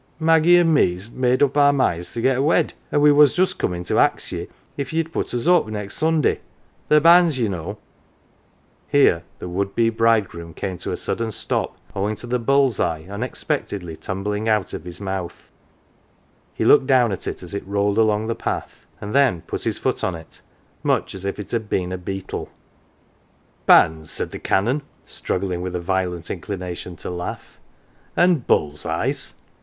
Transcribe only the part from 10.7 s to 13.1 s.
to a sudden stop owing to the bull's eye